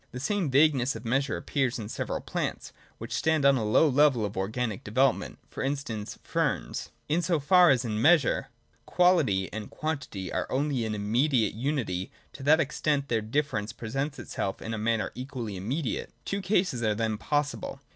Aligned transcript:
The 0.11 0.19
same 0.19 0.49
vagueness 0.49 0.95
of 0.95 1.05
measure 1.05 1.37
appears 1.37 1.77
in 1.77 1.87
several 1.87 2.21
plants, 2.21 2.73
which 2.97 3.13
stand 3.13 3.45
on 3.45 3.55
a 3.55 3.63
low 3.63 3.87
level 3.87 4.25
of 4.25 4.35
organic 4.35 4.83
development,— 4.83 5.37
for 5.51 5.61
instance, 5.61 6.17
ferns. 6.23 6.89
108.J 7.07 7.13
In 7.17 7.21
so 7.21 7.39
far 7.39 7.69
as 7.69 7.85
in 7.85 8.01
Measure 8.01 8.47
quality 8.87 9.53
and 9.53 9.69
quantity 9.69 10.33
are 10.33 10.51
only 10.51 10.85
in 10.85 10.95
immediate 10.95 11.53
unity, 11.53 12.11
to 12.33 12.41
that 12.41 12.59
extent 12.59 13.09
their 13.09 13.21
differ 13.21 13.59
ence 13.59 13.73
presents 13.73 14.17
itself 14.17 14.59
in 14.59 14.73
a 14.73 14.79
manner 14.79 15.11
equally 15.13 15.55
immediate. 15.55 16.11
Two 16.25 16.41
cases 16.41 16.81
are 16.81 16.95
then 16.95 17.19
possible. 17.19 17.79